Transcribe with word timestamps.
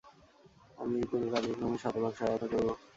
আমি 0.77 0.95
এই 0.99 1.05
পুরো 1.09 1.27
কার্যক্রমে 1.33 1.77
শতভাগ 1.83 2.13
সহায়তা 2.19 2.47
করব। 2.51 2.67